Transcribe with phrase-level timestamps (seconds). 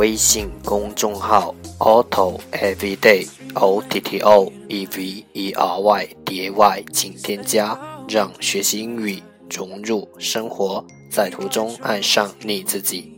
[0.00, 13.12] 微信公众号 auto Everyday O T T O E V E R Y D A Y，请添加，让学习英语融入生活，在途中爱上你自己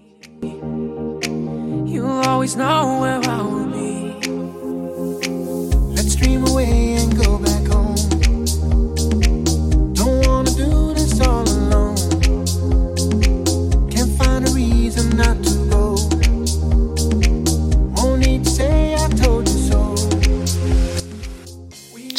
[1.86, 3.61] you always know where i'll。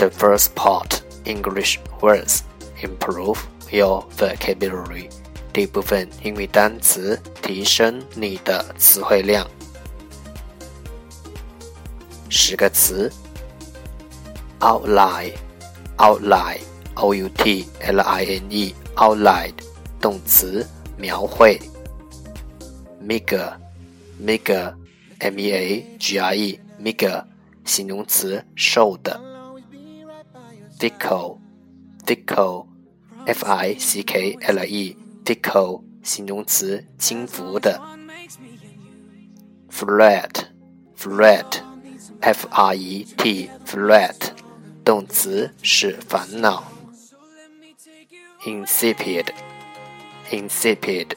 [0.00, 2.42] The first part English words
[2.82, 3.38] improve
[3.70, 5.08] your vocabulary.
[5.52, 9.48] 第一部分英语单词，提升你的词汇量。
[12.28, 13.10] 十个词：
[14.60, 19.54] outline，outline，o u t l i n e，outline，
[19.98, 20.66] 动词，
[20.98, 21.58] 描绘；
[23.02, 27.24] meager，meager，m e a g r e，meager，
[27.64, 29.18] 形容词，瘦的。
[30.81, 31.37] Fickle,
[32.07, 32.65] fickle,
[33.27, 37.79] f i c k l e, fickle 形容词，轻浮的。
[39.69, 40.47] fret,
[40.97, 41.61] fret,
[42.21, 44.15] f r e t, fret
[44.83, 46.63] 动词是烦恼。
[48.43, 49.27] insipid,
[50.31, 51.11] insipid,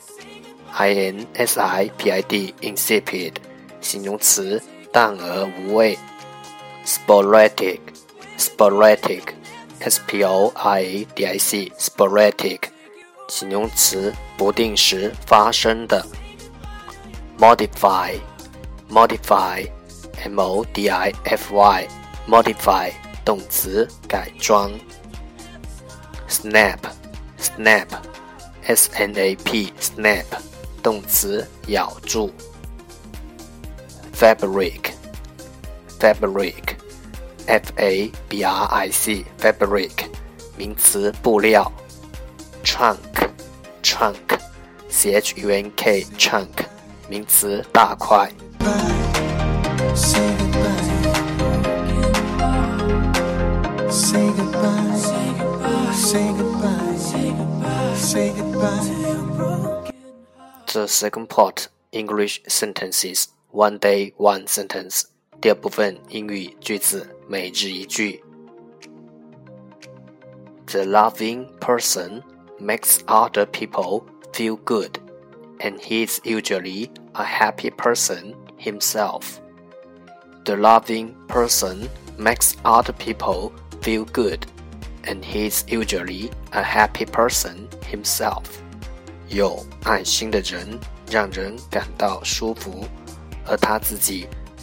[0.72, 3.32] i n s i p i d, insipid
[3.80, 5.98] 形容词，淡而无味。
[6.84, 7.80] sporadic,
[8.36, 9.33] sporadic
[9.84, 12.60] s p o r a d i c sporadic
[13.28, 16.04] 形容词，不定时发生的。
[17.38, 18.18] modify
[18.88, 19.68] modify
[20.24, 21.86] m o d i f y
[22.26, 22.90] modify
[23.26, 24.72] 动词，改装。
[26.30, 26.78] snap
[27.38, 27.88] snap
[28.62, 30.24] s n a p snap
[30.82, 32.32] 动词，咬住。
[34.16, 34.92] fabric
[36.00, 36.73] fabric
[37.46, 40.08] f a b r i c fabric
[40.56, 41.70] 名词布料
[42.64, 42.98] ，trunk
[43.82, 44.38] trunk
[44.88, 46.66] c h u n k trunk
[47.08, 48.30] 名词大块。
[60.66, 65.04] The second part English sentences one day one sentence
[65.43, 68.21] 第二部分英语句子每日一句。
[70.65, 72.21] The loving person
[72.59, 74.03] makes other people
[74.33, 74.99] feel good,
[75.59, 79.39] and he is usually a happy person himself.
[80.43, 81.87] The loving person
[82.17, 84.41] makes other people feel good,
[85.05, 88.43] and he is usually a happy person himself.
[89.29, 92.83] 有爱心的人让人感到舒服，
[93.45, 94.27] 而他自己。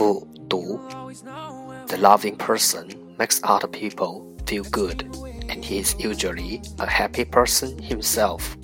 [0.00, 0.80] 复读
[1.86, 2.88] ：The loving person
[3.18, 5.04] makes other people feel good,
[5.50, 8.56] and he is usually a happy person himself.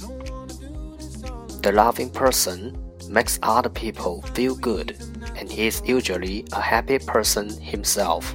[1.61, 2.73] The loving person
[3.11, 4.97] makes other people feel good,
[5.39, 8.35] and he is usually a happy person himself.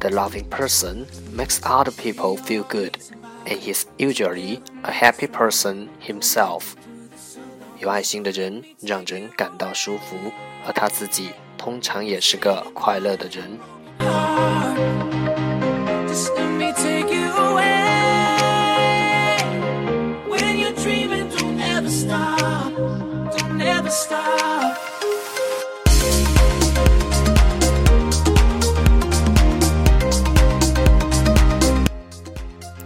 [0.00, 2.98] The loving person makes other people feel good,
[3.46, 6.76] and he's usually a happy person himself.
[7.80, 10.32] 有爱心的人让人感到舒服，
[10.66, 13.56] 而他自己通常也是个快乐的人。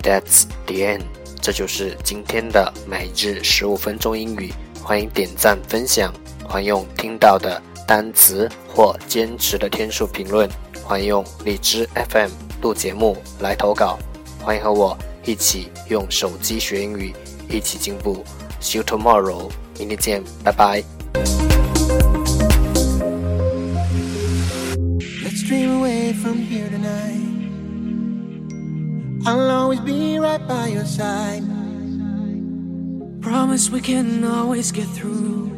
[0.02, 1.04] That's the end，
[1.40, 4.52] 这就是今天的每日十五分钟英语。
[4.82, 6.12] 欢迎点赞分享，
[6.44, 10.48] 欢迎用听到的单词或坚持的天数评论，
[10.84, 12.30] 欢迎用荔枝 FM
[12.60, 13.96] 录节目来投稿，
[14.40, 17.14] 欢迎和我一起用手机学英语，
[17.48, 18.24] 一起进步。
[18.60, 19.48] See you tomorrow，
[19.78, 20.82] 明天见，拜拜。
[25.24, 27.20] Let's dream away from here tonight.
[29.24, 31.44] I'll always be right by your side.
[33.32, 35.50] promise we can always get through.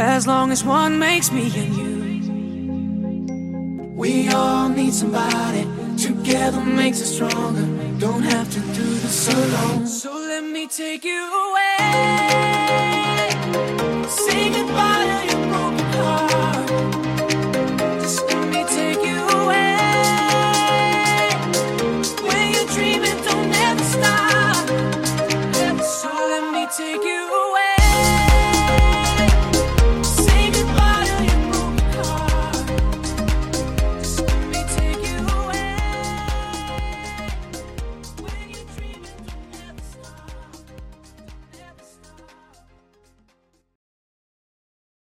[0.00, 1.94] As long as one makes me and you.
[3.94, 7.64] We all need somebody, together makes us stronger.
[8.00, 9.86] Don't have to do this alone.
[9.86, 11.76] So let me take you away.
[14.08, 15.79] Say goodbye to your broken.